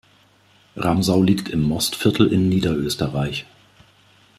[0.77, 3.45] Ramsau liegt im Mostviertel in Niederösterreich.